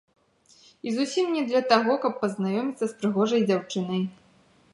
[0.87, 4.01] І зусім не для таго, каб пазнаёміцца з прыгожай дзяўчынай.